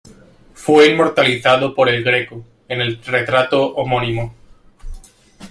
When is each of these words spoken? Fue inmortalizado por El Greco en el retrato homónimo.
Fue 0.55 0.87
inmortalizado 0.87 1.75
por 1.75 1.87
El 1.87 2.03
Greco 2.03 2.43
en 2.67 2.81
el 2.81 2.99
retrato 3.05 3.63
homónimo. 3.75 4.33